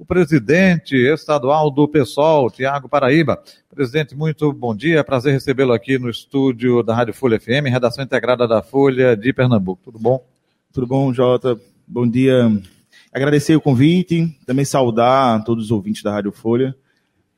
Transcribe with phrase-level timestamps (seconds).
[0.00, 3.38] o presidente estadual do PSOL, Tiago Paraíba.
[3.68, 5.04] Presidente, muito bom dia.
[5.04, 9.82] Prazer recebê-lo aqui no estúdio da Rádio Folha FM, redação integrada da Folha de Pernambuco.
[9.84, 10.24] Tudo bom?
[10.72, 11.60] Tudo bom, Jota?
[11.86, 12.50] Bom dia.
[13.12, 16.74] Agradecer o convite, também saudar todos os ouvintes da Rádio Folha.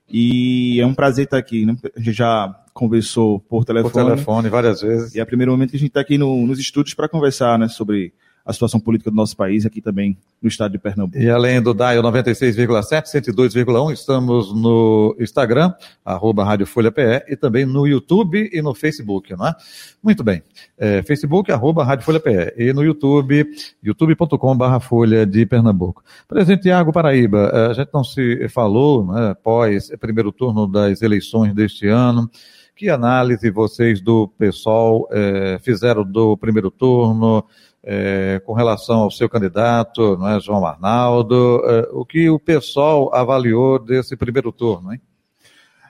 [0.08, 1.66] E é um prazer estar aqui.
[1.66, 1.76] Né?
[1.96, 3.92] A gente já conversou por telefone.
[3.92, 5.16] Por telefone várias vezes.
[5.16, 7.58] E é o primeiro momento que a gente está aqui no, nos estúdios para conversar
[7.58, 11.18] né, sobre a situação política do nosso país, aqui também no estado de Pernambuco.
[11.18, 15.72] E além do DAIO 96,7, 102,1, estamos no Instagram,
[16.04, 19.54] arroba Rádio Folha PE, e também no YouTube e no Facebook, não é?
[20.02, 20.42] Muito bem.
[20.76, 23.46] É, Facebook, arroba Rádio Folha PE, e no YouTube,
[23.82, 26.02] youtube.com barra Folha de Pernambuco.
[26.26, 31.02] Presidente Tiago Paraíba, é, a gente não se falou, né, após o primeiro turno das
[31.02, 32.28] eleições deste ano,
[32.74, 37.44] que análise vocês do PSOL é, fizeram do primeiro turno,
[37.84, 43.14] é, com relação ao seu candidato, não é, João Arnaldo, é, o que o pessoal
[43.14, 45.00] avaliou desse primeiro turno, hein?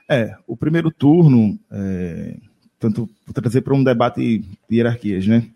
[0.09, 2.35] É, o primeiro turno, é,
[2.79, 5.47] tanto trazer para um debate de hierarquias, né?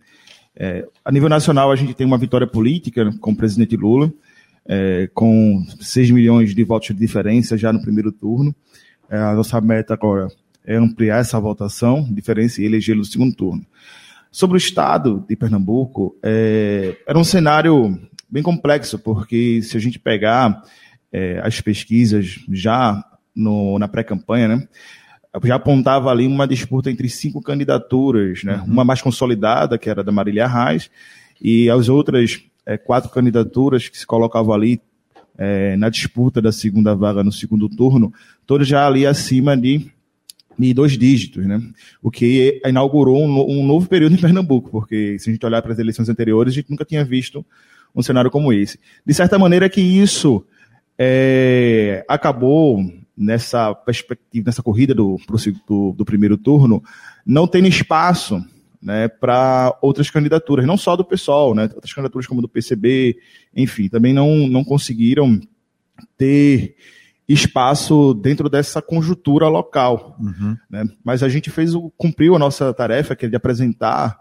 [0.56, 4.12] É, a nível nacional, a gente tem uma vitória política com o presidente Lula,
[4.66, 8.56] é, com 6 milhões de votos de diferença já no primeiro turno.
[9.10, 10.28] É, a nossa meta agora
[10.66, 13.66] é ampliar essa votação, diferença e elegê-lo no segundo turno.
[14.31, 19.97] Sobre o estado de Pernambuco, é, era um cenário bem complexo, porque se a gente
[19.97, 20.61] pegar
[21.11, 23.03] é, as pesquisas já
[23.36, 24.67] no, na pré-campanha, né,
[25.44, 28.73] já apontava ali uma disputa entre cinco candidaturas, né, uhum.
[28.73, 30.89] uma mais consolidada, que era da Marília Reis,
[31.41, 34.81] e as outras é, quatro candidaturas que se colocavam ali
[35.38, 38.12] é, na disputa da segunda vaga no segundo turno,
[38.46, 39.91] todas já ali acima de
[40.57, 41.62] de dois dígitos, né?
[42.01, 45.73] O que inaugurou um, um, novo período em Pernambuco, porque se a gente olhar para
[45.73, 47.45] as eleições anteriores, a gente nunca tinha visto
[47.95, 48.79] um cenário como esse.
[49.06, 50.46] De certa maneira que isso
[50.97, 52.84] é, acabou
[53.16, 55.19] nessa perspectiva, nessa corrida do,
[55.67, 56.84] do, do primeiro turno,
[57.25, 58.44] não tendo espaço
[58.81, 63.17] né, para outras candidaturas, não só do PSOL, né, outras candidaturas como do PCB,
[63.56, 65.40] enfim, também não, não conseguiram
[66.17, 66.75] ter
[67.28, 70.16] espaço dentro dessa conjuntura local.
[70.20, 70.58] Uhum.
[70.70, 70.86] Né?
[71.04, 74.18] Mas a gente fez o, cumpriu a nossa tarefa, que é de apresentar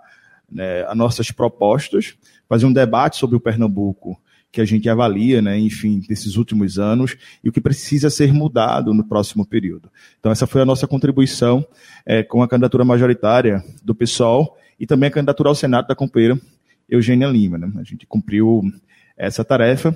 [0.51, 2.17] né, as nossas propostas,
[2.49, 7.15] fazer um debate sobre o Pernambuco que a gente avalia, né, enfim, desses últimos anos
[7.45, 9.91] e o que precisa ser mudado no próximo período.
[10.19, 11.67] Então essa foi a nossa contribuição
[12.07, 16.41] é, com a candidatura majoritária do PSOL e também a candidatura ao Senado da companheira
[16.89, 17.59] Eugênia Lima.
[17.59, 17.71] Né?
[17.77, 18.63] A gente cumpriu
[19.17, 19.95] essa tarefa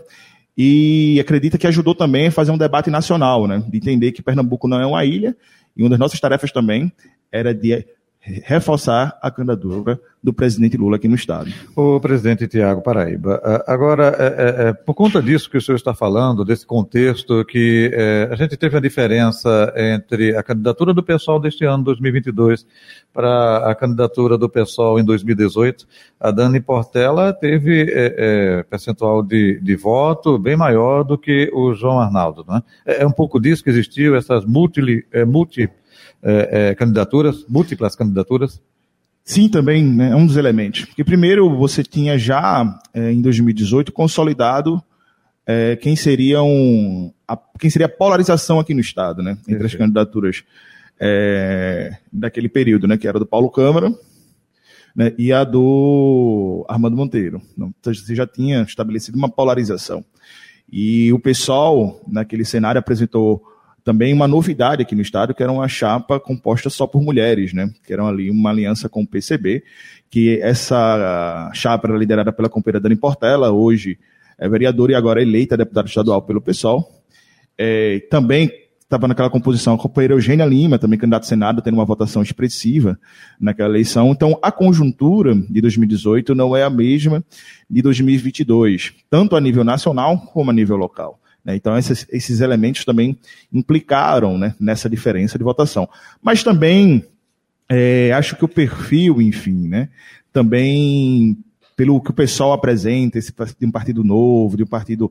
[0.63, 3.65] e acredita que ajudou também a fazer um debate nacional, né?
[3.67, 5.35] De entender que Pernambuco não é uma ilha,
[5.75, 6.93] e uma das nossas tarefas também
[7.33, 7.83] era de
[8.23, 11.51] reforçar a candidatura do presidente Lula aqui no Estado.
[11.75, 15.95] O presidente Tiago Paraíba, agora, é, é, é, por conta disso que o senhor está
[15.95, 21.41] falando, desse contexto que é, a gente teve a diferença entre a candidatura do pessoal
[21.41, 22.67] deste ano, 2022,
[23.15, 25.87] para a candidatura do pessoal em 2018,
[26.21, 31.73] a Dani Portela teve é, é, percentual de, de voto bem maior do que o
[31.73, 32.63] João Arnaldo, não é?
[32.85, 35.71] É um pouco disso que existiu, essas multi, multi
[36.23, 38.61] é, é, candidaturas, múltiplas candidaturas?
[39.25, 40.85] Sim, também né, é um dos elementos.
[40.87, 44.83] Porque primeiro você tinha já é, em 2018 consolidado
[45.47, 49.75] é, quem seria um, a, quem seria a polarização aqui no estado, né, entre as
[49.75, 50.45] candidaturas
[50.99, 53.93] é, daquele período, né, que era do Paulo Câmara
[54.95, 57.41] né, e a do Armando Monteiro.
[57.53, 60.05] Então, você já tinha estabelecido uma polarização.
[60.71, 63.43] E o pessoal, naquele cenário, apresentou
[63.85, 67.71] também uma novidade aqui no estado, que era uma chapa composta só por mulheres, né?
[67.85, 69.63] Que era ali uma aliança com o PCB,
[70.11, 73.99] que essa chapa era liderada pela companheira Dani Portela, hoje
[74.39, 76.89] é vereadora e agora eleita deputada estadual pelo PSOL.
[77.59, 78.51] É, também
[78.91, 82.99] estava naquela composição a companheira Eugênia Lima, também candidato ao Senado, tendo uma votação expressiva
[83.39, 84.11] naquela eleição.
[84.11, 87.23] Então, a conjuntura de 2018 não é a mesma
[87.69, 91.20] de 2022, tanto a nível nacional como a nível local.
[91.45, 91.57] Né?
[91.57, 93.19] Então, esses, esses, elementos também
[93.53, 95.89] implicaram né, nessa diferença de votação.
[96.23, 97.05] Mas também
[97.69, 99.89] é, acho que o perfil, enfim, né,
[100.33, 101.39] também
[101.77, 105.11] pelo que o pessoal apresenta, esse, de um partido novo, de um partido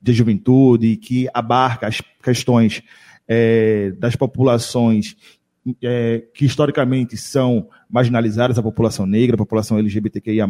[0.00, 2.82] de juventude, que abarca as questões
[3.28, 5.16] é, das populações
[5.82, 10.46] é, que historicamente são marginalizadas, a população negra, a população LGBTQIA+,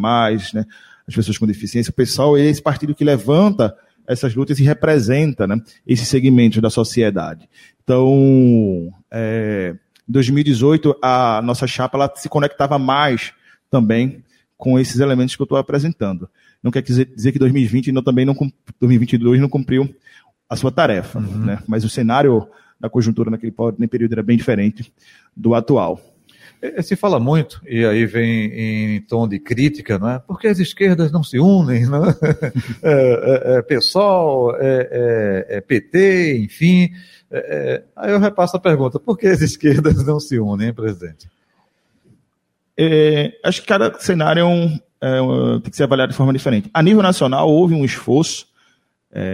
[0.55, 0.65] né,
[1.07, 3.77] as pessoas com deficiência, o pessoal é esse partido que levanta
[4.09, 7.49] essas lutas e representa né, esse segmento da sociedade.
[7.85, 9.77] Então, é,
[10.09, 13.33] em 2018, a nossa chapa ela se conectava mais
[13.71, 14.25] também
[14.57, 16.29] com esses elementos que eu estou apresentando.
[16.63, 18.35] Não quer dizer, dizer que 2020 não, também não
[18.81, 19.95] 2022 não cumpriu
[20.49, 21.45] a sua tarefa, uhum.
[21.45, 21.63] né?
[21.69, 22.49] mas o cenário
[22.81, 23.55] da conjuntura naquele
[23.89, 24.93] período era bem diferente
[25.37, 26.01] do atual.
[26.61, 30.19] É, se fala muito, e aí vem em tom de crítica, não é?
[30.19, 32.17] Porque as esquerdas não se unem, não é?
[32.83, 34.89] é, é, é PSOL, é,
[35.51, 36.91] é, é PT, enfim.
[37.31, 41.29] É, aí eu repasso a pergunta: por que as esquerdas não se unem, presidente?
[43.43, 44.79] acho que cada cenário um,
[45.61, 46.71] tem que ser avaliado de forma diferente.
[46.73, 48.47] A nível nacional, houve um esforço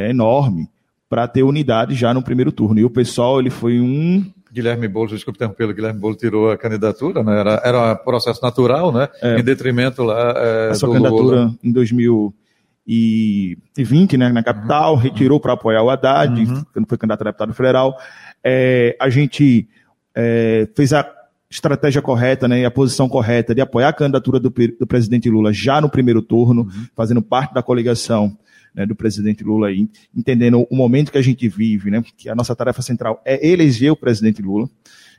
[0.08, 0.66] enorme
[1.10, 2.80] para ter unidade já no primeiro turno.
[2.80, 7.24] E o pessoal ele foi um Guilherme Boulos, desculpe interromper, Guilherme Boulos tirou a candidatura,
[7.24, 7.40] né?
[7.40, 9.08] era, era um processo natural, né?
[9.20, 11.56] É, em detrimento lá é, a sua candidatura Lula.
[11.62, 15.00] em 2020, né, na capital, uhum.
[15.00, 16.64] retirou para apoiar o Haddad, uhum.
[16.72, 17.98] quando foi candidato a deputado federal.
[18.44, 19.68] É, a gente
[20.14, 21.04] é, fez a
[21.50, 25.52] estratégia correta né, e a posição correta de apoiar a candidatura do, do presidente Lula
[25.52, 26.86] já no primeiro turno, uhum.
[26.94, 28.38] fazendo parte da coligação
[28.74, 32.34] né, do presidente Lula aí, entendendo o momento que a gente vive, né, que a
[32.34, 34.68] nossa tarefa central é eleger o presidente Lula.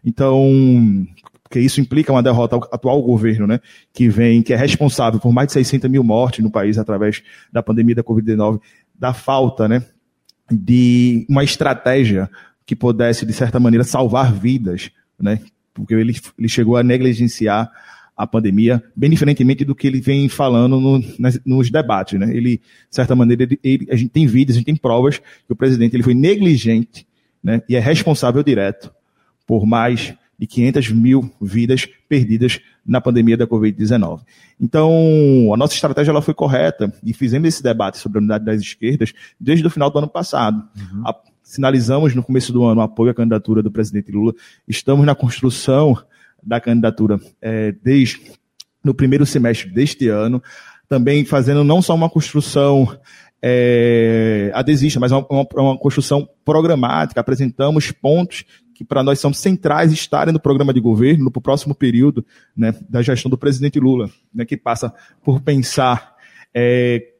[0.03, 1.07] Então,
[1.41, 3.59] porque isso implica uma derrota ao atual governo, né,
[3.93, 7.63] que vem, que é responsável por mais de 600 mil mortes no país através da
[7.63, 8.59] pandemia da Covid-19,
[8.93, 9.83] da falta, né,
[10.51, 12.29] de uma estratégia
[12.65, 15.39] que pudesse, de certa maneira, salvar vidas, né,
[15.73, 17.71] porque ele, ele chegou a negligenciar
[18.15, 22.17] a pandemia, bem diferentemente do que ele vem falando no, nas, nos debates.
[22.19, 22.35] Né?
[22.35, 25.51] Ele, de certa maneira, ele, ele, a gente tem vídeos, a gente tem provas que
[25.51, 27.05] o presidente ele foi negligente
[27.43, 28.91] né, e é responsável direto
[29.45, 34.21] por mais de 500 mil vidas perdidas na pandemia da Covid-19.
[34.59, 38.61] Então, a nossa estratégia ela foi correta e fizemos esse debate sobre a unidade das
[38.61, 40.63] esquerdas desde o final do ano passado.
[40.77, 41.03] Uhum.
[41.05, 44.33] A, sinalizamos no começo do ano o apoio à candidatura do presidente Lula.
[44.67, 45.97] Estamos na construção
[46.45, 48.21] da candidatura é, desde
[48.83, 50.41] no primeiro semestre deste ano,
[50.87, 52.87] também fazendo não só uma construção
[53.41, 57.19] é, adesista, mas uma, uma, construção programática.
[57.19, 58.45] Apresentamos pontos
[58.75, 62.25] que para nós são centrais estarem no programa de governo no próximo período
[62.55, 64.93] né, da gestão do presidente Lula, né, que passa
[65.23, 66.15] por pensar
[66.53, 67.14] é,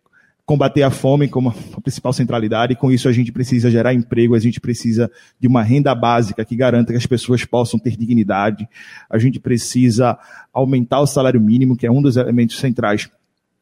[0.46, 4.36] combater a fome como a principal centralidade, e com isso a gente precisa gerar emprego,
[4.36, 5.10] a gente precisa
[5.40, 8.68] de uma renda básica que garanta que as pessoas possam ter dignidade,
[9.10, 10.18] a gente precisa
[10.54, 13.10] aumentar o salário mínimo, que é um dos elementos centrais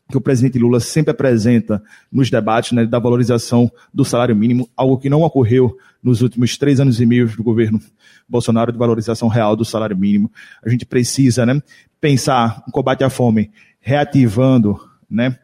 [0.10, 1.82] que o presidente Lula sempre apresenta
[2.12, 6.80] nos debates né, da valorização do salário mínimo, algo que não ocorreu nos últimos três
[6.80, 7.80] anos e meio do governo
[8.28, 10.30] Bolsonaro de valorização real do salário mínimo.
[10.64, 11.62] A gente precisa né,
[12.02, 13.50] pensar o combate à fome
[13.80, 15.40] reativando né,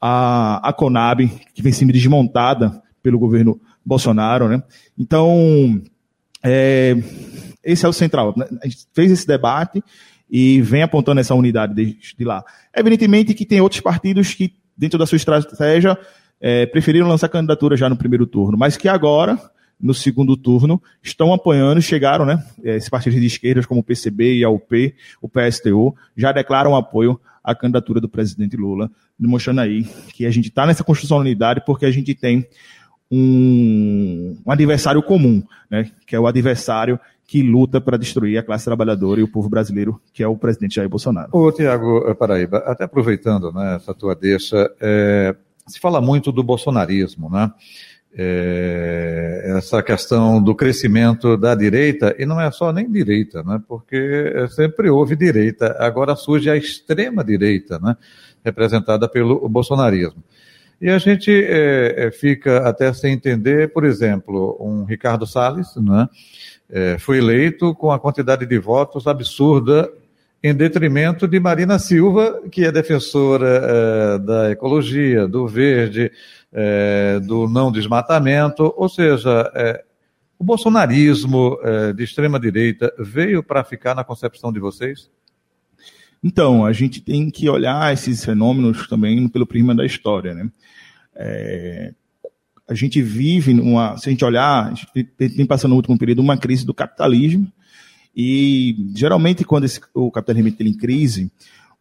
[0.00, 4.48] a, a Conab, que vem sendo desmontada pelo governo Bolsonaro.
[4.48, 4.62] Né?
[4.98, 5.82] Então,
[6.42, 6.96] é,
[7.62, 8.34] esse é o central.
[8.62, 9.82] A gente fez esse debate
[10.30, 12.42] e vem apontando essa unidade desde lá.
[12.76, 15.98] Evidentemente que tem outros partidos que, dentro da sua estratégia,
[16.40, 19.38] é, preferiram lançar candidatura já no primeiro turno, mas que agora,
[19.80, 22.42] no segundo turno, estão apoiando, chegaram, né?
[22.62, 27.20] Esses partidos de esquerda, como o PCB e a UP, o PSTU, já declaram apoio
[27.44, 29.84] à candidatura do presidente Lula demonstrando aí
[30.14, 32.48] que a gente está nessa construção da unidade porque a gente tem
[33.10, 38.64] um, um adversário comum, né, que é o adversário que luta para destruir a classe
[38.64, 41.30] trabalhadora e o povo brasileiro, que é o presidente Jair Bolsonaro.
[41.32, 45.34] Ô, Tiago eh, Paraíba, até aproveitando né, essa tua deixa, é,
[45.66, 47.50] se fala muito do bolsonarismo, né?
[48.16, 53.60] É, essa questão do crescimento da direita, e não é só nem direita, né?
[53.66, 57.96] porque sempre houve direita, agora surge a extrema direita, né?
[58.44, 60.22] representada pelo bolsonarismo.
[60.80, 66.08] E a gente é, é, fica até sem entender, por exemplo, um Ricardo Salles, né,
[66.68, 69.90] é, foi eleito com a quantidade de votos absurda
[70.44, 76.12] em detrimento de Marina Silva, que é defensora é, da ecologia, do verde,
[76.52, 79.82] é, do não desmatamento, ou seja, é,
[80.38, 81.56] o bolsonarismo
[81.96, 85.08] de extrema direita veio para ficar na concepção de vocês?
[86.22, 90.34] Então, a gente tem que olhar esses fenômenos também pelo prisma da história.
[90.34, 90.50] Né?
[92.68, 93.96] A gente vive numa.
[93.96, 97.50] Se a gente olhar, a gente tem passando no último período uma crise do capitalismo.
[98.16, 101.30] E geralmente, quando esse, o capitalismo entra em crise,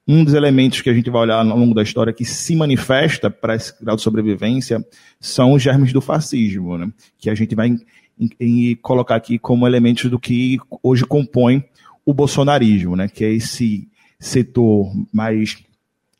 [0.07, 3.29] um dos elementos que a gente vai olhar ao longo da história que se manifesta
[3.29, 4.85] para esse grau de sobrevivência
[5.19, 6.91] são os germes do fascismo, né?
[7.17, 7.69] que a gente vai
[8.19, 11.63] em, em, colocar aqui como elementos do que hoje compõe
[12.05, 13.87] o bolsonarismo, né, que é esse
[14.19, 15.63] setor mais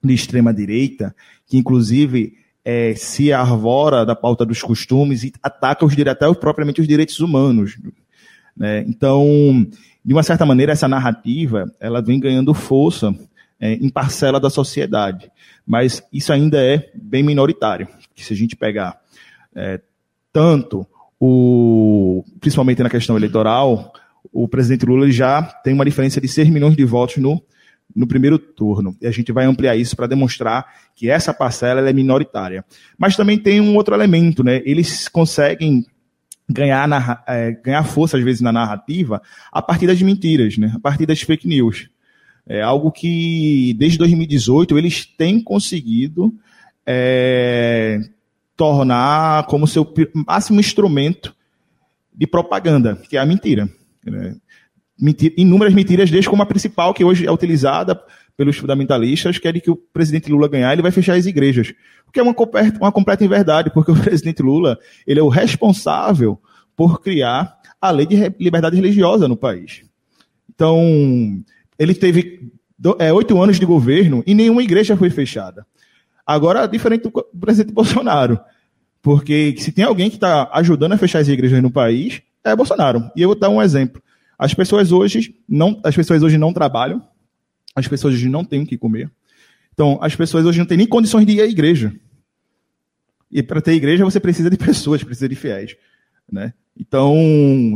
[0.01, 1.13] de extrema direita,
[1.45, 6.87] que inclusive é, se arvora da pauta dos costumes e ataca os até propriamente os
[6.87, 7.77] direitos humanos.
[8.55, 8.85] Né?
[8.87, 9.67] Então,
[10.03, 13.13] de uma certa maneira, essa narrativa ela vem ganhando força
[13.59, 15.31] é, em parcela da sociedade,
[15.65, 17.87] mas isso ainda é bem minoritário.
[18.15, 18.99] Se a gente pegar
[19.55, 19.79] é,
[20.31, 20.85] tanto
[21.19, 23.93] o, principalmente na questão eleitoral,
[24.31, 27.41] o presidente Lula já tem uma diferença de 6 milhões de votos no
[27.95, 28.95] no primeiro turno.
[28.99, 32.65] E a gente vai ampliar isso para demonstrar que essa parcela é minoritária.
[32.97, 34.61] Mas também tem um outro elemento, né?
[34.65, 35.85] Eles conseguem
[36.49, 39.21] ganhar, é, ganhar força, às vezes, na narrativa
[39.51, 40.71] a partir das mentiras, né?
[40.75, 41.89] a partir das fake news.
[42.45, 46.33] É algo que, desde 2018, eles têm conseguido
[46.85, 48.01] é,
[48.57, 49.91] tornar como seu
[50.27, 51.33] máximo instrumento
[52.13, 53.69] de propaganda, que é a mentira.
[54.05, 54.35] Né?
[54.99, 57.99] mentira, inúmeras mentiras, desde como a principal, que hoje é utilizada
[58.35, 61.73] pelos fundamentalistas, que de que o presidente Lula ganhar, ele vai fechar as igrejas.
[62.07, 62.35] O que é uma,
[62.79, 66.39] uma completa inverdade, porque o presidente Lula ele é o responsável
[66.75, 69.83] por criar a lei de liberdade religiosa no país.
[70.49, 71.43] Então,
[71.77, 72.51] ele teve
[72.99, 75.65] é, oito anos de governo e nenhuma igreja foi fechada.
[76.25, 78.39] Agora, diferente do presidente Bolsonaro.
[79.01, 83.11] Porque se tem alguém que está ajudando a fechar as igrejas no país, é Bolsonaro.
[83.15, 84.01] E eu vou dar um exemplo.
[84.39, 87.01] As pessoas hoje não, as pessoas hoje não trabalham,
[87.75, 89.11] as pessoas hoje não têm o que comer.
[89.73, 91.93] Então, as pessoas hoje não têm nem condições de ir à igreja.
[93.31, 95.75] E para ter igreja, você precisa de pessoas, precisa de fiéis.
[96.31, 96.53] Né?
[96.77, 97.15] Então,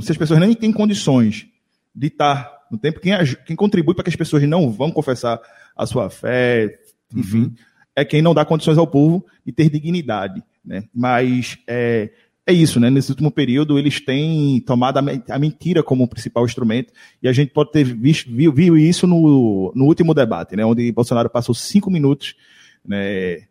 [0.02, 1.48] se as pessoas nem têm condições
[1.94, 3.14] de estar no tempo, quem,
[3.46, 5.40] quem contribui para que as pessoas não vão confessar
[5.76, 6.80] a sua fé,
[7.16, 7.56] enfim, uhum.
[7.96, 10.44] é quem não dá condições ao povo de ter dignidade.
[10.64, 10.84] Né?
[10.94, 12.12] Mas é,
[12.48, 12.90] é isso, né?
[12.90, 17.72] Nesse último período, eles têm tomado a mentira como principal instrumento, e a gente pode
[17.74, 20.66] ter visto, viu, viu isso no, no último debate, né?
[20.66, 22.36] Onde Bolsonaro passou cinco minutos
[22.86, 23.44] né,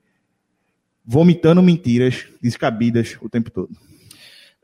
[1.05, 3.69] vomitando mentiras descabidas o tempo todo.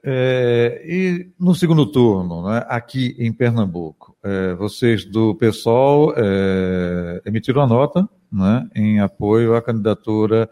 [0.03, 7.63] É, e no segundo turno, né, aqui em Pernambuco, é, vocês do PSOL é, emitiram
[7.63, 10.51] a nota né, em apoio à candidatura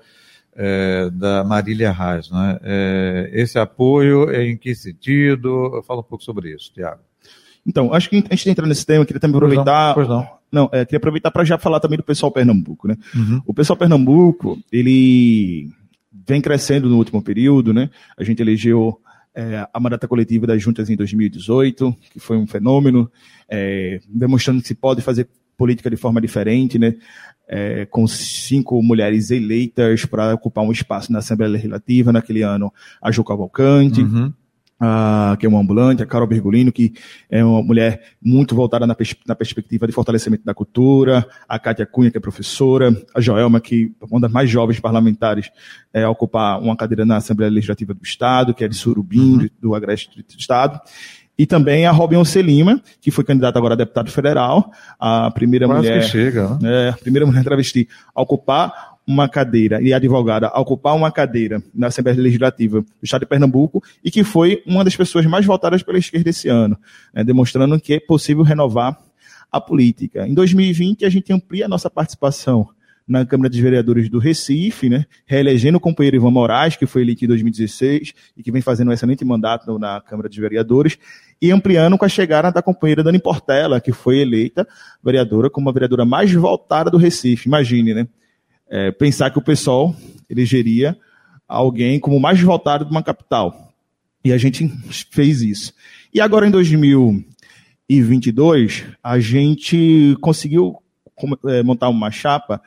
[0.62, 2.30] é, da Marília Reis.
[2.30, 2.58] Né?
[2.62, 5.82] É, esse apoio é em que sentido?
[5.86, 7.00] Fala um pouco sobre isso, Tiago.
[7.66, 9.94] Então, acho que antes de entrar nesse tema, eu queria também aproveitar.
[9.94, 10.20] Pois não.
[10.22, 10.68] Pois não.
[10.68, 12.86] não é, queria aproveitar para já falar também do pessoal Pernambuco.
[12.86, 12.96] Né?
[13.14, 13.40] Uhum.
[13.46, 15.70] O pessoal Pernambuco, ele
[16.26, 17.88] vem crescendo no último período, né?
[18.16, 19.00] A gente elegeu
[19.34, 23.10] é, a mandata coletiva das juntas em 2018, que foi um fenômeno,
[23.48, 25.26] é, demonstrando que se pode fazer
[25.60, 26.94] política de forma diferente, né?
[27.50, 33.10] é, com cinco mulheres eleitas para ocupar um espaço na Assembleia Legislativa naquele ano, a
[33.10, 34.32] Ju Cavalcante, uhum.
[34.78, 36.92] a, que é uma ambulante, a Carol Bergolino, que
[37.28, 41.84] é uma mulher muito voltada na, pers na, perspectiva de fortalecimento da cultura, a Cátia
[41.84, 45.50] Cunha, que é professora, a Joelma, que é uma das mais jovens parlamentares
[45.92, 49.48] é, a ocupar uma cadeira na Assembleia Legislativa do Estado, que é de Surubim, uhum.
[49.60, 50.80] do Agreste do Estado,
[51.40, 55.88] e também a Robin Lima, que foi candidata agora a deputado federal, a primeira Quase
[55.88, 56.02] mulher.
[56.02, 56.88] Que chega, né?
[56.88, 61.62] É, a primeira mulher travesti a ocupar uma cadeira, e advogada, a ocupar uma cadeira
[61.74, 65.82] na Assembleia Legislativa do Estado de Pernambuco, e que foi uma das pessoas mais votadas
[65.82, 66.76] pela esquerda esse ano,
[67.14, 68.98] né, demonstrando que é possível renovar
[69.50, 70.28] a política.
[70.28, 72.68] Em 2020, a gente amplia a nossa participação
[73.10, 77.24] na Câmara dos Vereadores do Recife, né, reelegendo o companheiro Ivan Moraes, que foi eleito
[77.24, 80.96] em 2016 e que vem fazendo um excelente mandato na Câmara dos Vereadores,
[81.42, 84.64] e ampliando com a chegada da companheira Dani Portela, que foi eleita
[85.02, 87.48] vereadora como a vereadora mais votada do Recife.
[87.48, 88.06] Imagine, né?
[88.68, 89.92] É, pensar que o pessoal
[90.28, 90.96] elegeria
[91.48, 93.72] alguém como mais votado de uma capital.
[94.24, 94.72] E a gente
[95.10, 95.74] fez isso.
[96.14, 100.80] E agora em 2022, a gente conseguiu
[101.46, 102.60] é, montar uma chapa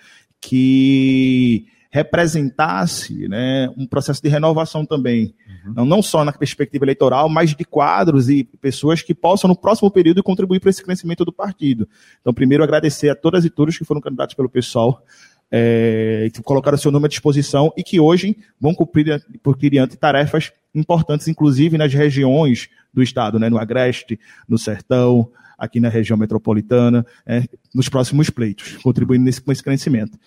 [0.48, 5.36] que representasse né, um processo de renovação também.
[5.66, 5.74] Uhum.
[5.76, 9.92] Não, não só na perspectiva eleitoral, mas de quadros e pessoas que possam, no próximo
[9.92, 11.88] período, contribuir para esse crescimento do partido.
[12.20, 15.04] Então, primeiro, agradecer a todas e todos que foram candidatos pelo pessoal,
[15.52, 20.52] é, que colocaram seu nome à disposição e que hoje vão cumprir, cumprir diante tarefas
[20.74, 27.06] importantes, inclusive nas regiões do Estado, né, no Agreste, no Sertão, aqui na região metropolitana,
[27.26, 30.18] é, nos próximos pleitos, contribuindo nesse, com esse crescimento.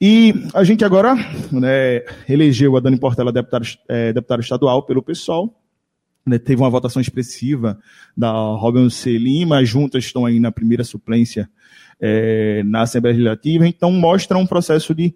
[0.00, 1.16] E a gente agora
[1.50, 5.54] né, elegeu a Dani Portela deputada, é, estadual pelo PSOL,
[6.24, 7.78] né, teve uma votação expressiva
[8.16, 9.16] da Robin C.
[9.16, 11.48] Lima, juntas estão aí na primeira suplência
[12.00, 15.14] é, na Assembleia Legislativa, então mostra um processo de,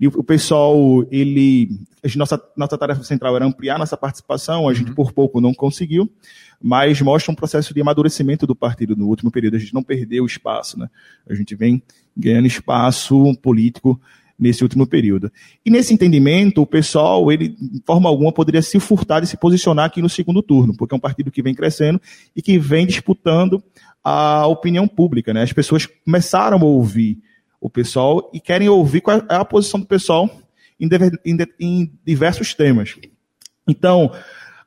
[0.00, 1.68] E o pessoal, ele,
[2.16, 4.94] nossa, nossa tarefa central era ampliar nossa participação, a gente uhum.
[4.94, 6.10] por pouco não conseguiu,
[6.60, 9.56] mas mostra um processo de amadurecimento do partido no último período.
[9.56, 10.88] A gente não perdeu espaço, né?
[11.28, 11.82] A gente vem
[12.16, 14.00] ganhando espaço político
[14.38, 15.30] nesse último período.
[15.66, 19.84] E nesse entendimento, o pessoal, ele, de forma alguma, poderia se furtar de se posicionar
[19.84, 22.00] aqui no segundo turno, porque é um partido que vem crescendo
[22.34, 23.62] e que vem disputando
[24.02, 25.34] a opinião pública.
[25.34, 25.42] Né?
[25.42, 27.18] As pessoas começaram a ouvir
[27.60, 30.30] o pessoal e querem ouvir qual é a posição do pessoal
[30.78, 30.88] em,
[31.24, 32.96] em, em diversos temas.
[33.68, 34.12] Então,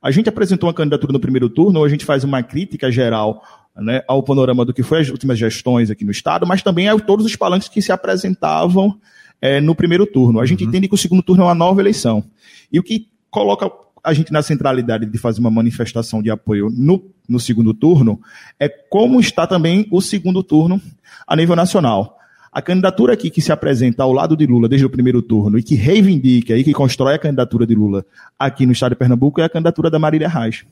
[0.01, 3.41] a gente apresentou uma candidatura no primeiro turno, a gente faz uma crítica geral
[3.75, 6.99] né, ao panorama do que foi as últimas gestões aqui no Estado, mas também a
[6.99, 8.99] todos os palanques que se apresentavam
[9.41, 10.39] é, no primeiro turno.
[10.39, 10.69] A gente uhum.
[10.69, 12.23] entende que o segundo turno é uma nova eleição.
[12.71, 13.69] E o que coloca
[14.03, 18.19] a gente na centralidade de fazer uma manifestação de apoio no, no segundo turno
[18.59, 20.81] é como está também o segundo turno
[21.25, 22.19] a nível nacional.
[22.53, 25.63] A candidatura aqui que se apresenta ao lado de Lula desde o primeiro turno e
[25.63, 28.05] que reivindica e que constrói a candidatura de Lula
[28.37, 30.63] aqui no estado de Pernambuco é a candidatura da Marília Reis.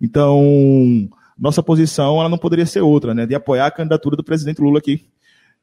[0.00, 0.40] Então,
[1.38, 4.78] nossa posição ela não poderia ser outra, né, de apoiar a candidatura do presidente Lula
[4.78, 5.04] aqui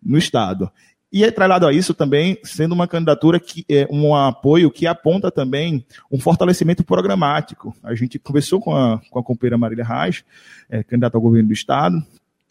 [0.04, 0.72] no estado.
[1.12, 5.84] E atrelado a isso também, sendo uma candidatura que é um apoio que aponta também
[6.12, 7.74] um fortalecimento programático.
[7.82, 10.24] A gente conversou com a, com a companheira Marília Reis,
[10.70, 12.04] é, candidata ao governo do Estado,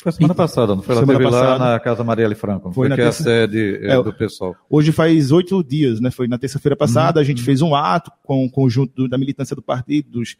[0.03, 0.95] foi semana passada, não foi?
[0.95, 1.65] Ela semana teve passada.
[1.65, 3.31] lá na Casa Marielle Franco, foi, foi que terça...
[3.31, 4.55] é a sede é, do pessoal.
[4.69, 6.11] Hoje faz oito dias, né?
[6.11, 7.23] Foi na terça-feira passada, uhum.
[7.23, 10.37] a gente fez um ato com o conjunto da militância do partido, dos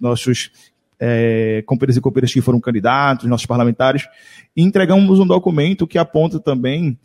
[0.00, 0.50] nossos
[0.98, 4.06] é, companheiros e companheiras que foram candidatos, nossos parlamentares,
[4.56, 6.98] e entregamos um documento que aponta também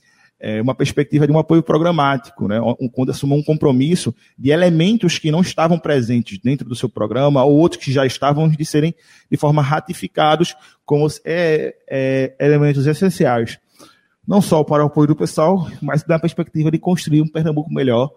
[0.43, 2.59] é, uma perspectiva de um apoio programático, né,
[2.91, 7.55] quando assumou um compromisso de elementos que não estavam presentes dentro do seu programa ou
[7.55, 8.93] outros que já estavam de serem
[9.31, 10.53] de forma ratificados
[10.85, 13.57] como é, é, elementos essenciais,
[14.27, 18.11] não só para o apoio do pessoal, mas da perspectiva de construir um Pernambuco melhor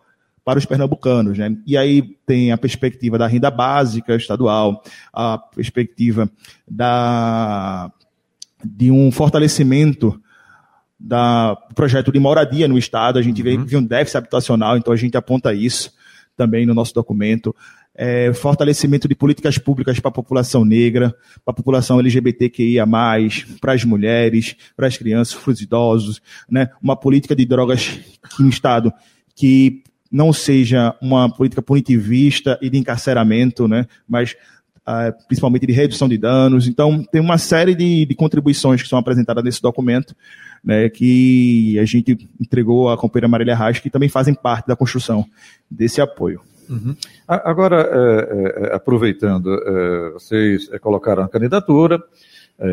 [0.45, 1.39] para os pernambucanos.
[1.39, 1.57] Né?
[1.65, 6.29] E aí tem a perspectiva da renda básica estadual, a perspectiva
[6.69, 7.89] da,
[8.65, 10.21] de um fortalecimento
[10.99, 13.65] da projeto de moradia no estado, a gente uhum.
[13.65, 15.93] vê um déficit habitacional, então a gente aponta isso
[16.37, 17.55] também no nosso documento.
[17.99, 22.87] É, fortalecimento de políticas públicas para a população negra, para a população LGBTQIA,
[23.59, 26.69] para as mulheres, para as crianças, para os idosos, né?
[26.83, 27.99] uma política de drogas
[28.39, 28.93] no Estado
[29.35, 29.83] que
[30.13, 33.87] não seja uma política punitivista e de encarceramento, né?
[34.09, 34.37] mas
[34.89, 36.69] Uh, principalmente de redução de danos.
[36.69, 40.15] Então, tem uma série de, de, contribuições que são apresentadas nesse documento
[40.67, 45.25] né, que a gente entregou à companheira Marília Reis, que também fazem parte da construção
[45.71, 46.41] desse apoio.
[46.69, 46.97] Uhum.
[47.29, 52.03] Agora, é, é, aproveitando, é, vocês colocaram a candidatura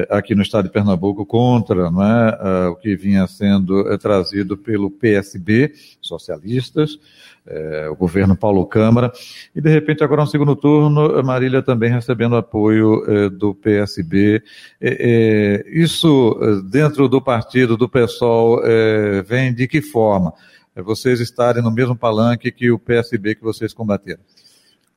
[0.09, 6.97] aqui no estado de Pernambuco contra é, o que vinha sendo trazido pelo PSB, socialistas,
[7.45, 9.11] é, o governo Paulo Câmara,
[9.55, 14.41] e de repente agora no segundo turno, Marília também recebendo apoio é, do PSB.
[14.79, 20.33] É, é, isso é, dentro do partido, do PSOL, é, vem de que forma?
[20.75, 24.21] Vocês estarem no mesmo palanque que o PSB que vocês combateram?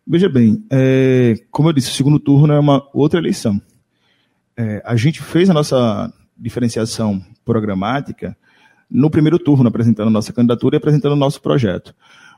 [0.06, 0.64] Veja bem,
[1.50, 3.60] como eu disse, o segundo turno é uma outra eleição.
[4.84, 8.36] A gente fez a nossa diferenciação programática
[8.90, 11.94] no primeiro turno, apresentando a nossa candidatura e apresentando o nosso projeto.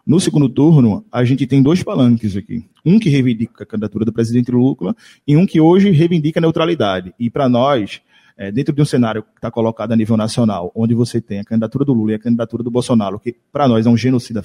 [0.06, 2.64] No segundo turno, a gente tem dois palanques aqui.
[2.84, 7.12] Um que reivindica a candidatura do presidente Lula e um que hoje reivindica a neutralidade.
[7.18, 8.00] E para nós,
[8.36, 11.44] é, dentro de um cenário que está colocado a nível nacional, onde você tem a
[11.44, 14.42] candidatura do Lula e a candidatura do Bolsonaro, que para nós é um genocida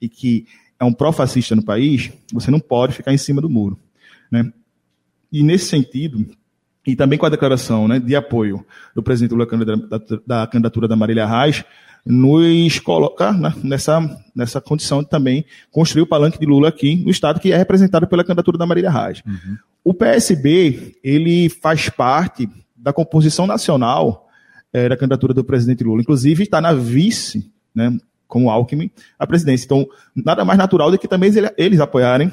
[0.00, 0.46] e que
[0.78, 3.78] é um pró-fascista no país, você não pode ficar em cima do muro.
[4.30, 4.52] Né?
[5.32, 6.26] E nesse sentido,
[6.86, 10.94] e também com a declaração né, de apoio do presidente Lula da, da candidatura da
[10.94, 11.64] Marília Reis,
[12.04, 14.00] nos coloca né, nessa,
[14.34, 18.06] nessa condição de também construir o palanque de Lula aqui no estado que é representado
[18.06, 19.22] pela candidatura da Marília Reis.
[19.26, 19.56] Uhum.
[19.82, 24.28] O PSB, ele faz parte da composição nacional
[24.72, 26.00] é, da candidatura do presidente Lula.
[26.00, 29.64] Inclusive, está na vice, né, como Alckmin, a presidência.
[29.64, 32.30] Então, nada mais natural do que também eles apoiarem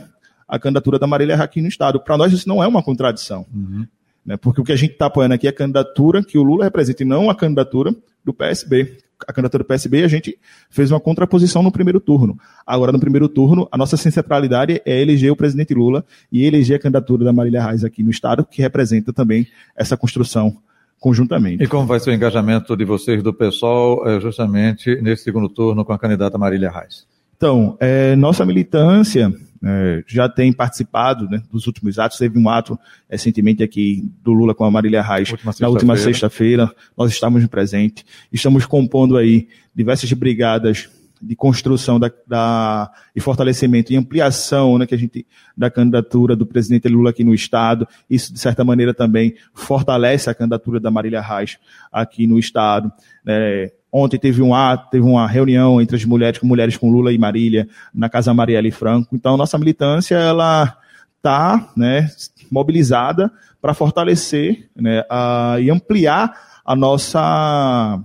[0.47, 1.99] a candidatura da Marília aqui no Estado.
[1.99, 3.45] Para nós, isso não é uma contradição.
[3.51, 3.87] Uhum.
[4.25, 6.63] Né, porque o que a gente está apoiando aqui é a candidatura que o Lula
[6.63, 10.37] representa e não a candidatura do PSB a candidatura do PSB, a gente
[10.69, 12.37] fez uma contraposição no primeiro turno.
[12.65, 16.79] Agora, no primeiro turno, a nossa centralidade é eleger o presidente Lula e eleger a
[16.79, 20.57] candidatura da Marília Reis aqui no Estado, que representa também essa construção
[20.99, 21.63] conjuntamente.
[21.63, 25.83] E como vai ser o engajamento de vocês do pessoal eh, justamente nesse segundo turno
[25.83, 27.05] com a candidata Marília Reis?
[27.35, 29.33] Então, é, nossa militância
[29.63, 32.17] é, já tem participado né, dos últimos atos.
[32.17, 32.77] Teve um ato
[33.09, 36.69] recentemente aqui do Lula com a Marília Reis última na última sexta-feira.
[36.97, 38.03] Nós estávamos presentes.
[38.31, 40.89] Estamos compondo aí diversas brigadas
[41.23, 46.45] de construção da, da, e fortalecimento e ampliação né, que a gente, da candidatura do
[46.45, 47.87] presidente Lula aqui no Estado.
[48.09, 51.57] Isso, de certa maneira, também fortalece a candidatura da Marília Reis
[51.91, 52.91] aqui no Estado.
[53.25, 53.71] Né.
[53.91, 57.17] Ontem teve um ato, teve uma reunião entre as mulheres, com mulheres com Lula e
[57.17, 59.15] Marília, na Casa Marielle Franco.
[59.15, 60.77] Então, nossa militância, ela
[61.17, 62.09] está né,
[62.51, 63.31] mobilizada
[63.61, 66.33] para fortalecer né, a, e ampliar
[66.65, 68.03] a nossa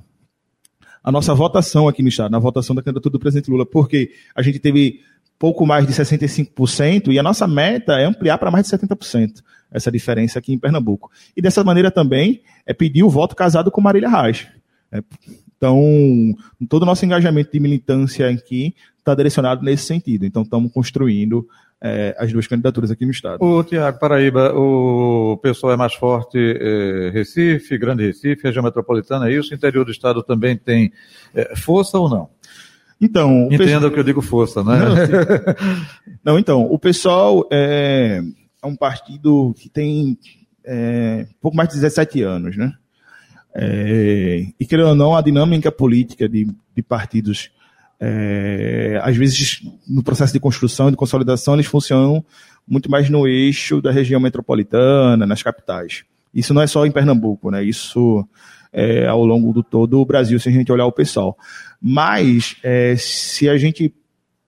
[1.08, 4.42] a nossa votação aqui no Estado, na votação da candidatura do presidente Lula, porque a
[4.42, 5.00] gente teve
[5.38, 9.90] pouco mais de 65% e a nossa meta é ampliar para mais de 70% essa
[9.90, 11.10] diferença aqui em Pernambuco.
[11.34, 14.48] E dessa maneira também é pedir o voto casado com Marília Reis.
[14.92, 15.02] É,
[15.56, 15.82] então,
[16.68, 20.26] todo o nosso engajamento de militância aqui está direcionado nesse sentido.
[20.26, 21.48] Então, estamos construindo
[21.82, 23.42] é, as duas candidaturas aqui no Estado.
[23.42, 29.34] O Tiago Paraíba, o pessoal é mais forte é, Recife, Grande Recife, região metropolitana, é
[29.34, 29.52] isso?
[29.52, 30.92] O interior do Estado também tem
[31.34, 32.28] é, força ou não?
[33.00, 33.84] Então, Entenda pessoal...
[33.84, 34.78] o que eu digo força, né?
[36.24, 38.20] Não, não então, o pessoal é,
[38.62, 40.18] é, um partido que tem
[40.64, 42.72] é, pouco mais de 17 anos, né?
[43.54, 47.50] É, e querendo ou não, a dinâmica política de, de partidos,
[48.00, 52.24] é, às vezes, no processo de construção, de consolidação, eles funcionam
[52.66, 56.04] muito mais no eixo da região metropolitana, nas capitais.
[56.32, 57.64] Isso não é só em Pernambuco, né?
[57.64, 58.26] Isso
[58.72, 61.36] é ao longo do todo o Brasil, se a gente olhar o pessoal.
[61.80, 63.92] Mas, é, se a gente,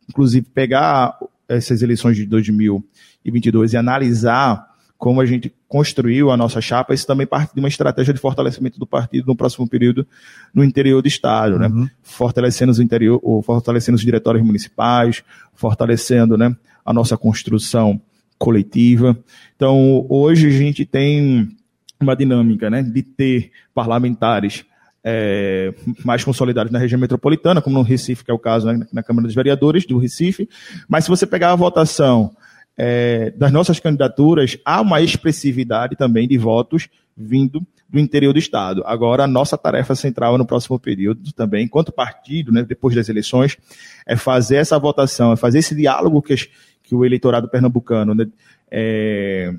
[0.09, 4.70] inclusive, pegar essas eleições de 2022 e analisar
[5.01, 8.79] como a gente construiu a nossa chapa, isso também parte de uma estratégia de fortalecimento
[8.79, 10.07] do partido no próximo período
[10.53, 11.69] no interior do Estado, né?
[11.69, 11.89] Uhum.
[12.03, 17.99] Fortalecendo os interior, ou fortalecendo os diretórios municipais, fortalecendo né, a nossa construção
[18.39, 19.17] coletiva.
[19.57, 21.49] Então, hoje a gente tem
[21.99, 24.67] uma dinâmica né, de ter parlamentares
[25.03, 25.73] é,
[26.05, 29.27] mais consolidados na região metropolitana, como no Recife, que é o caso né, na Câmara
[29.27, 30.47] dos Vereadores do Recife.
[30.87, 32.37] Mas se você pegar a votação
[32.83, 38.83] é, das nossas candidaturas, há uma expressividade também de votos vindo do interior do Estado.
[38.87, 43.59] Agora, a nossa tarefa central no próximo período também, enquanto partido, né, depois das eleições,
[44.07, 46.35] é fazer essa votação, é fazer esse diálogo que,
[46.83, 48.27] que o eleitorado pernambucano né,
[48.71, 49.53] é,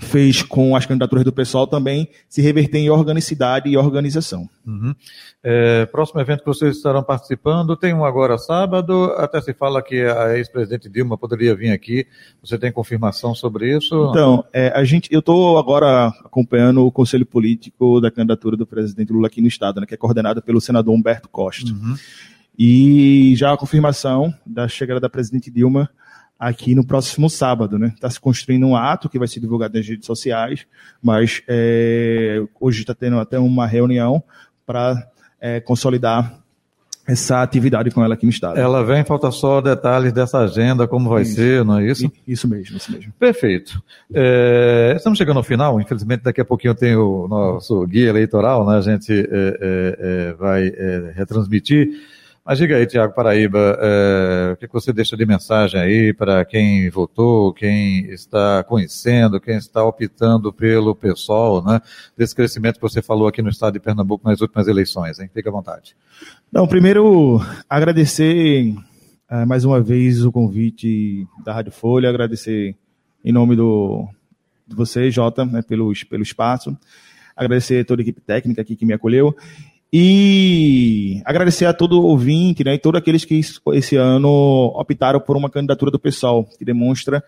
[0.00, 4.48] fez com as candidaturas do pessoal também se reverter em organicidade e organização.
[4.66, 4.94] Uhum.
[5.42, 10.02] É, próximo evento que vocês estarão participando, tem um agora sábado, até se fala que
[10.02, 12.06] a ex-presidente Dilma poderia vir aqui,
[12.42, 14.08] você tem confirmação sobre isso?
[14.10, 19.12] Então, é, a gente, eu estou agora acompanhando o conselho político da candidatura do presidente
[19.12, 21.70] Lula aqui no estado, né, que é coordenado pelo senador Humberto Costa.
[21.70, 21.94] Uhum.
[22.58, 25.88] E já a confirmação da chegada da presidente Dilma
[26.40, 27.92] aqui no próximo sábado, né?
[27.94, 30.66] Está se construindo um ato que vai ser divulgado nas redes sociais,
[31.02, 34.24] mas é, hoje está tendo até uma reunião
[34.64, 35.06] para
[35.38, 36.40] é, consolidar
[37.06, 38.58] essa atividade com ela aqui no estado.
[38.58, 41.34] Ela vem, falta só detalhes dessa agenda, como vai isso.
[41.34, 42.10] ser, não é isso?
[42.26, 43.12] Isso mesmo, isso mesmo.
[43.18, 43.82] Perfeito.
[44.14, 48.76] É, estamos chegando ao final, infelizmente daqui a pouquinho tem o nosso guia eleitoral, né?
[48.76, 50.72] A gente é, é, é vai
[51.14, 51.90] retransmitir.
[52.44, 56.88] Mas diga aí, Tiago Paraíba, é, o que você deixa de mensagem aí para quem
[56.88, 61.80] votou, quem está conhecendo, quem está optando pelo pessoal, né?
[62.16, 65.30] Desse crescimento que você falou aqui no estado de Pernambuco nas últimas eleições, hein?
[65.32, 65.94] Fique à vontade.
[66.50, 68.74] Não, primeiro, agradecer
[69.30, 72.74] é, mais uma vez o convite da Rádio Folha, agradecer
[73.22, 74.08] em nome do,
[74.66, 76.76] de você, Jota, né, pelo, pelo espaço,
[77.36, 79.36] agradecer toda a equipe técnica aqui que me acolheu
[79.92, 83.40] e agradecer a todo ouvinte, né, e todos aqueles que
[83.72, 87.22] esse ano optaram por uma candidatura do pessoal, que demonstra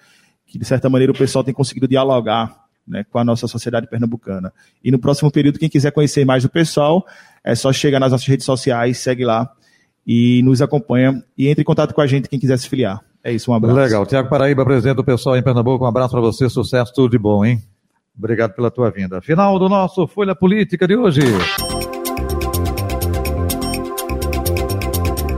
[0.47, 4.53] que, de certa maneira, o pessoal tem conseguido dialogar né, com a nossa sociedade pernambucana.
[4.85, 7.05] E no próximo período, quem quiser conhecer mais do pessoal,
[7.43, 9.51] é só chegar nas nossas redes sociais, segue lá
[10.07, 13.01] e nos acompanha e entre em contato com a gente quem quiser se filiar.
[13.25, 13.77] É isso, um abraço.
[13.77, 14.05] Legal.
[14.05, 17.45] Tiago Paraíba, presidente do pessoal em Pernambuco, um abraço para você, sucesso, tudo de bom,
[17.45, 17.63] hein?
[18.17, 19.21] Obrigado pela tua vinda.
[19.21, 21.23] Final do nosso Folha Política de hoje.